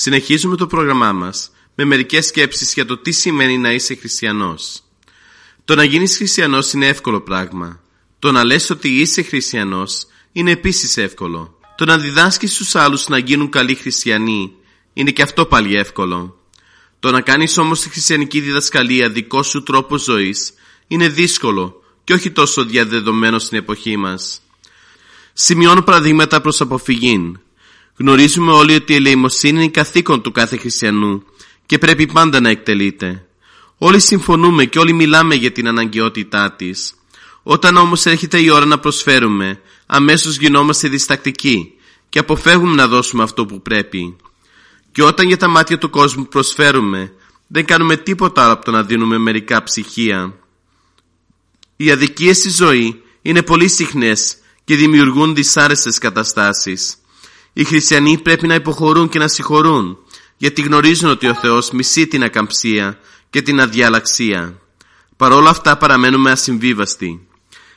Συνεχίζουμε 0.05 0.57
το 0.57 0.67
πρόγραμμά 0.67 1.13
μας 1.13 1.51
με 1.75 1.85
μερικές 1.85 2.27
σκέψεις 2.27 2.73
για 2.73 2.87
το 2.87 2.99
τι 2.99 3.13
σημαίνει 3.13 3.59
να 3.59 3.73
είσαι 3.73 3.95
χριστιανός. 3.95 4.83
Το 5.65 5.75
να 5.75 5.85
γίνεις 5.85 6.17
χριστιανός 6.17 6.73
είναι 6.73 6.87
εύκολο 6.87 7.21
πράγμα. 7.21 7.81
Το 8.19 8.33
να 8.33 8.45
λες 8.45 8.71
ότι 8.71 8.89
είσαι 8.89 9.23
χριστιανός 9.23 10.07
είναι 10.33 10.51
επίσης 10.51 10.97
εύκολο. 10.97 11.59
Το 11.77 11.85
να 11.85 11.99
διδάσκεις 11.99 12.55
στους 12.55 12.75
άλλους 12.75 13.09
να 13.09 13.19
γίνουν 13.19 13.49
καλοί 13.49 13.75
χριστιανοί 13.75 14.53
είναι 14.93 15.11
και 15.11 15.23
αυτό 15.23 15.47
πάλι 15.47 15.77
εύκολο. 15.77 16.39
Το 17.01 17.11
να 17.11 17.21
κάνεις 17.21 17.59
όμως 17.59 17.81
τη 17.81 17.89
χριστιανική 17.89 18.41
διδασκαλία 18.41 19.11
δικό 19.11 19.43
σου 19.43 19.63
τρόπο 19.63 19.99
ζωής 19.99 20.53
είναι 20.87 21.09
δύσκολο 21.09 21.83
και 22.05 22.13
όχι 22.13 22.31
τόσο 22.31 22.65
διαδεδομένο 22.65 23.39
στην 23.39 23.59
εποχή 23.59 23.97
μας. 23.97 24.43
Σημειώνω 25.33 25.83
παραδείγματα 25.83 26.41
προς 26.41 26.61
αποφυγήν. 26.61 27.39
Γνωρίζουμε 27.97 28.53
όλοι 28.53 28.75
ότι 28.75 28.93
η 28.93 28.97
ελεημοσύνη 28.97 29.63
είναι 29.63 29.71
καθήκον 29.71 30.23
του 30.23 30.33
κάθε 30.33 30.57
χριστιανού 30.57 31.23
και 31.67 31.79
πρέπει 31.79 32.07
πάντα 32.07 32.41
να 32.41 32.49
εκτελείται. 32.49 33.27
Όλοι 33.79 34.01
συμφωνούμε 34.01 34.65
και 34.65 34.79
όλοι 34.79 34.93
μιλάμε 34.93 35.35
για 35.35 35.53
την 35.53 35.69
αναγκαιότητά 35.69 36.53
της. 36.53 36.95
Όταν 37.43 37.77
όμως 37.77 38.07
έρχεται 38.07 38.41
η 38.41 38.51
ώρα 38.51 38.65
να 38.65 38.79
προσφέρουμε, 38.79 39.61
αμέσως 39.87 40.37
γινόμαστε 40.37 40.89
διστακτικοί 40.89 41.73
και 42.09 42.19
αποφεύγουμε 42.19 42.75
να 42.75 42.89
δώσουμε 42.89 43.23
αυτό 43.23 43.47
που 43.47 43.63
πρέπει. 43.63 44.17
Και 44.93 45.03
όταν 45.03 45.27
για 45.27 45.37
τα 45.37 45.49
μάτια 45.49 45.79
του 45.79 45.91
κόσμου 45.91 46.27
προσφέρουμε, 46.29 47.13
δεν 47.47 47.65
κάνουμε 47.65 47.97
τίποτα 47.97 48.43
άλλο 48.43 48.53
από 48.53 48.65
το 48.65 48.71
να 48.71 48.83
δίνουμε 48.83 49.19
μερικά 49.19 49.63
ψυχία. 49.63 50.35
Οι 51.77 51.91
αδικίες 51.91 52.37
στη 52.37 52.51
ζωή 52.51 53.03
είναι 53.23 53.43
πολύ 53.43 53.69
συχνές 53.69 54.37
και 54.65 54.77
δημιουργούν 54.77 55.35
δυσάρεστες 55.35 55.99
καταστάσεις. 55.99 56.97
Οι 57.57 57.65
χριστιανοί 57.65 58.19
πρέπει 58.19 58.47
να 58.47 58.55
υποχωρούν 58.55 59.09
και 59.09 59.19
να 59.19 59.29
συγχωρούν, 59.29 59.99
γιατί 60.37 60.63
γνωρίζουν 60.63 61.11
ότι 61.11 61.29
ο 61.29 61.35
Θεός 61.35 61.71
μισεί 61.71 62.07
την 62.07 62.23
ακαμψία 62.23 62.99
και 63.31 63.43
την 63.43 63.61
αδιαλαξία. 63.61 64.59
Παρόλα 65.17 65.51
αυτά 65.51 65.77
παραμένουμε 65.77 66.31
ασυμβίβαστοι. 66.31 67.27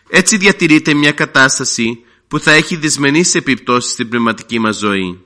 Έτσι 0.09 0.37
διατηρείται 0.37 0.93
μια 0.93 1.11
κατάσταση 1.11 1.99
που 2.27 2.39
θα 2.39 2.51
έχει 2.51 2.75
δυσμενείς 2.75 3.35
επιπτώσεις 3.35 3.91
στην 3.91 4.09
πνευματική 4.09 4.59
μας 4.59 4.77
ζωή. 4.77 5.25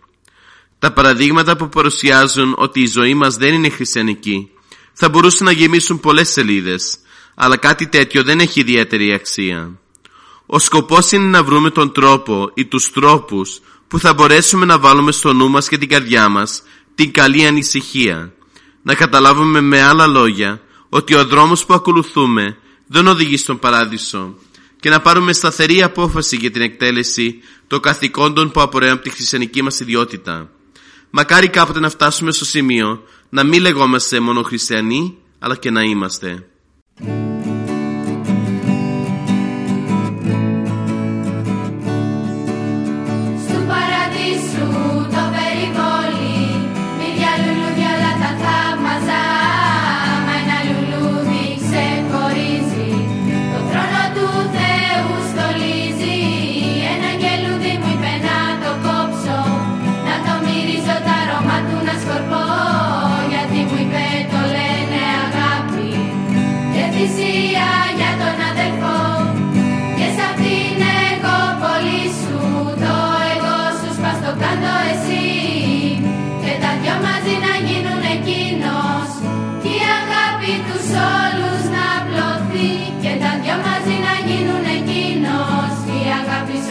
Τα 0.79 0.93
παραδείγματα 0.93 1.55
που 1.55 1.69
παρουσιάζουν 1.69 2.55
ότι 2.57 2.81
η 2.81 2.87
ζωή 2.87 3.13
μας 3.13 3.35
δεν 3.35 3.53
είναι 3.53 3.69
χριστιανική 3.69 4.49
θα 4.93 5.09
μπορούσαν 5.09 5.45
να 5.45 5.51
γεμίσουν 5.51 5.99
πολλές 5.99 6.29
σελίδες, 6.29 6.97
αλλά 7.35 7.57
κάτι 7.57 7.87
τέτοιο 7.87 8.23
δεν 8.23 8.39
έχει 8.39 8.59
ιδιαίτερη 8.59 9.13
αξία. 9.13 9.79
Ο 10.45 10.59
σκοπός 10.59 11.11
είναι 11.11 11.25
να 11.25 11.43
βρούμε 11.43 11.69
τον 11.69 11.91
τρόπο 11.91 12.51
ή 12.53 12.65
τους 12.65 12.91
τρόπους 12.91 13.59
που 13.91 13.99
θα 13.99 14.13
μπορέσουμε 14.13 14.65
να 14.65 14.79
βάλουμε 14.79 15.11
στο 15.11 15.33
νου 15.33 15.49
μας 15.49 15.67
και 15.67 15.77
την 15.77 15.89
καρδιά 15.89 16.29
μας 16.29 16.63
την 16.95 17.11
καλή 17.11 17.45
ανησυχία. 17.45 18.33
Να 18.81 18.95
καταλάβουμε 18.95 19.61
με 19.61 19.81
άλλα 19.81 20.07
λόγια 20.07 20.61
ότι 20.89 21.15
ο 21.15 21.25
δρόμος 21.25 21.65
που 21.65 21.73
ακολουθούμε 21.73 22.57
δεν 22.87 23.07
οδηγεί 23.07 23.37
στον 23.37 23.59
παράδεισο 23.59 24.35
και 24.79 24.89
να 24.89 25.01
πάρουμε 25.01 25.33
σταθερή 25.33 25.83
απόφαση 25.83 26.35
για 26.35 26.51
την 26.51 26.61
εκτέλεση 26.61 27.41
των 27.67 27.79
καθηκόντων 27.79 28.51
που 28.51 28.61
απορρέουν 28.61 28.93
από 28.93 29.03
τη 29.03 29.09
χριστιανική 29.09 29.61
μας 29.61 29.79
ιδιότητα. 29.79 30.49
Μακάρι 31.09 31.49
κάποτε 31.49 31.79
να 31.79 31.89
φτάσουμε 31.89 32.31
στο 32.31 32.45
σημείο 32.45 33.03
να 33.29 33.43
μην 33.43 33.61
λεγόμαστε 33.61 34.19
μόνο 34.19 34.41
χριστιανοί, 34.41 35.17
αλλά 35.39 35.55
και 35.55 35.71
να 35.71 35.81
είμαστε. 35.81 36.50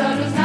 Solo 0.00 0.39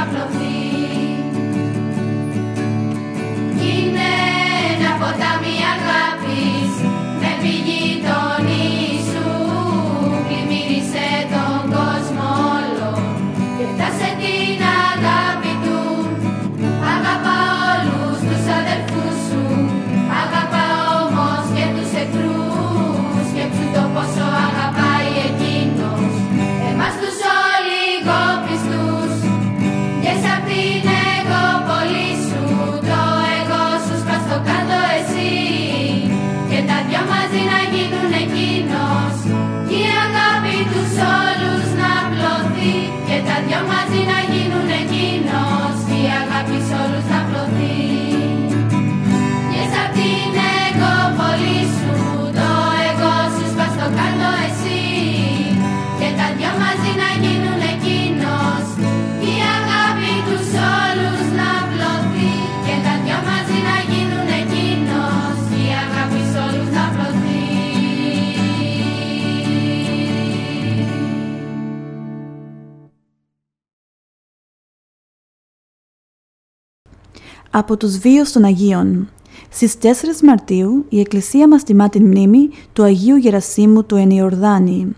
από 77.57 77.77
τους 77.77 77.97
βίους 77.97 78.31
των 78.31 78.43
Αγίων. 78.43 79.09
Στις 79.49 79.77
4 79.81 79.87
Μαρτίου 80.23 80.85
η 80.89 80.99
Εκκλησία 80.99 81.47
μας 81.47 81.63
τιμά 81.63 81.89
την 81.89 82.05
μνήμη 82.05 82.49
του 82.73 82.83
Αγίου 82.83 83.15
Γερασίμου 83.15 83.83
του 83.83 83.95
Ενιορδάνη. 83.95 84.95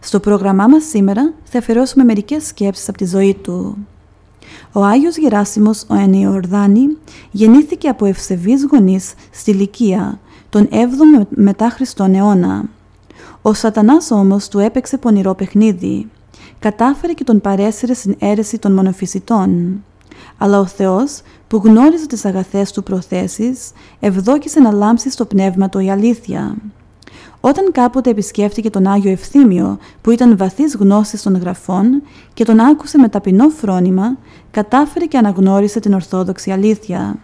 Στο 0.00 0.20
πρόγραμμά 0.20 0.66
μας 0.66 0.84
σήμερα 0.84 1.32
θα 1.44 1.58
αφιερώσουμε 1.58 2.04
μερικές 2.04 2.46
σκέψεις 2.46 2.88
από 2.88 2.98
τη 2.98 3.06
ζωή 3.06 3.34
του. 3.34 3.76
Ο 4.72 4.84
Άγιος 4.84 5.16
Γεράσιμος 5.16 5.84
ο 5.88 5.94
Ενιορδάνη 5.94 6.96
γεννήθηκε 7.30 7.88
από 7.88 8.04
ευσεβείς 8.04 8.66
γονείς 8.70 9.14
στη 9.30 9.52
Λυκία 9.52 10.18
τον 10.48 10.68
7ο 10.70 11.26
μετά 11.28 11.70
Χριστόν 11.70 12.14
αιώνα. 12.14 12.64
Ο 13.42 13.54
σατανάς 13.54 14.10
όμως 14.10 14.48
του 14.48 14.58
έπαιξε 14.58 14.98
πονηρό 14.98 15.34
παιχνίδι. 15.34 16.10
Κατάφερε 16.58 17.12
και 17.12 17.24
τον 17.24 17.40
παρέσυρε 17.40 17.94
στην 17.94 18.16
αίρεση 18.18 18.58
των 18.58 18.72
μονοφυσιτών. 18.72 19.82
Αλλά 20.38 20.58
ο 20.58 20.66
Θεός 20.66 21.20
που 21.48 21.60
γνώριζε 21.64 22.06
τις 22.06 22.24
αγαθές 22.24 22.72
του 22.72 22.82
προθέσεις, 22.82 23.70
ευδόκησε 24.00 24.60
να 24.60 24.72
λάμψει 24.72 25.10
στο 25.10 25.24
πνεύμα 25.24 25.68
του 25.68 25.78
η 25.78 25.90
αλήθεια. 25.90 26.56
Όταν 27.40 27.72
κάποτε 27.72 28.10
επισκέφτηκε 28.10 28.70
τον 28.70 28.86
Άγιο 28.86 29.10
Ευθύμιο, 29.10 29.78
που 30.00 30.10
ήταν 30.10 30.36
βαθύς 30.36 30.74
γνώσης 30.74 31.22
των 31.22 31.36
γραφών 31.36 32.02
και 32.34 32.44
τον 32.44 32.60
άκουσε 32.60 32.98
με 32.98 33.08
ταπεινό 33.08 33.48
φρόνημα, 33.48 34.16
κατάφερε 34.50 35.04
και 35.04 35.18
αναγνώρισε 35.18 35.80
την 35.80 35.94
Ορθόδοξη 35.94 36.50
αλήθεια. 36.50 37.18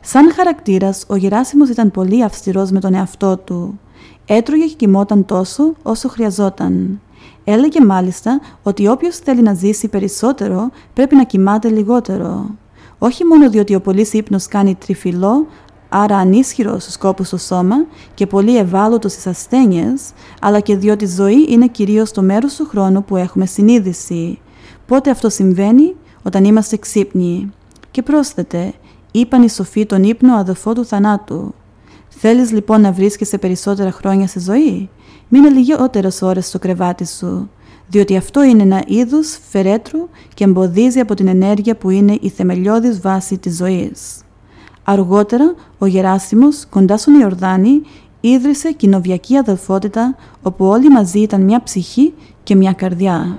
Σαν 0.00 0.32
χαρακτήρας, 0.32 1.04
ο 1.08 1.16
Γεράσιμος 1.16 1.68
ήταν 1.68 1.90
πολύ 1.90 2.24
αυστηρός 2.24 2.70
με 2.70 2.80
τον 2.80 2.94
εαυτό 2.94 3.36
του. 3.36 3.78
Έτρωγε 4.26 4.64
και 4.64 4.74
κοιμόταν 4.74 5.24
τόσο 5.24 5.74
όσο 5.82 6.08
χρειαζόταν. 6.08 7.00
Έλεγε 7.50 7.84
μάλιστα 7.84 8.40
ότι 8.62 8.88
όποιος 8.88 9.16
θέλει 9.16 9.42
να 9.42 9.54
ζήσει 9.54 9.88
περισσότερο 9.88 10.70
πρέπει 10.92 11.14
να 11.14 11.24
κοιμάται 11.24 11.68
λιγότερο 11.68 12.50
όχι 12.98 13.24
μόνο 13.24 13.50
διότι 13.50 13.74
ο 13.74 13.80
πολύς 13.80 14.12
ύπνος 14.12 14.46
κάνει 14.46 14.74
τριφυλό, 14.74 15.46
άρα 15.88 16.16
ανίσχυρο 16.16 16.78
στους 16.78 16.92
σκόπους 16.92 17.26
στο 17.26 17.36
σώμα 17.36 17.76
και 18.14 18.26
πολύ 18.26 18.56
ευάλωτο 18.56 19.08
στις 19.08 19.26
ασθένειες, 19.26 20.10
αλλά 20.40 20.60
και 20.60 20.76
διότι 20.76 21.04
η 21.04 21.08
ζωή 21.08 21.46
είναι 21.48 21.66
κυρίως 21.66 22.10
το 22.12 22.22
μέρος 22.22 22.56
του 22.56 22.66
χρόνου 22.66 23.04
που 23.04 23.16
έχουμε 23.16 23.46
συνείδηση. 23.46 24.38
Πότε 24.86 25.10
αυτό 25.10 25.28
συμβαίνει, 25.28 25.94
όταν 26.22 26.44
είμαστε 26.44 26.76
ξύπνοι. 26.76 27.52
Και 27.90 28.02
πρόσθετε, 28.02 28.72
είπαν 29.10 29.42
οι 29.42 29.50
σοφοί 29.50 29.86
τον 29.86 30.02
ύπνο 30.02 30.34
αδελφό 30.34 30.72
του 30.72 30.84
θανάτου. 30.84 31.54
Θέλεις 32.08 32.52
λοιπόν 32.52 32.80
να 32.80 32.92
βρίσκεσαι 32.92 33.38
περισσότερα 33.38 33.90
χρόνια 33.90 34.26
στη 34.26 34.40
ζωή, 34.40 34.90
μείνε 35.28 35.48
λιγότερες 35.48 36.22
ώρες 36.22 36.46
στο 36.46 36.58
κρεβάτι 36.58 37.06
σου 37.06 37.48
διότι 37.88 38.16
αυτό 38.16 38.42
είναι 38.42 38.62
ένα 38.62 38.82
είδους 38.86 39.38
φερέτρου 39.50 40.08
και 40.34 40.44
εμποδίζει 40.44 41.00
από 41.00 41.14
την 41.14 41.28
ενέργεια 41.28 41.76
που 41.76 41.90
είναι 41.90 42.18
η 42.20 42.28
θεμελιώδης 42.28 43.00
βάση 43.00 43.38
της 43.38 43.56
ζωής. 43.56 44.20
Αργότερα, 44.84 45.54
ο 45.78 45.86
Γεράσιμος, 45.86 46.66
κοντά 46.70 46.96
στον 46.96 47.20
Ιορδάνη, 47.20 47.80
ίδρυσε 48.20 48.72
κοινοβιακή 48.72 49.36
αδελφότητα 49.36 50.16
όπου 50.42 50.64
όλοι 50.66 50.88
μαζί 50.88 51.18
ήταν 51.18 51.40
μια 51.42 51.62
ψυχή 51.62 52.14
και 52.42 52.54
μια 52.54 52.72
καρδιά. 52.72 53.38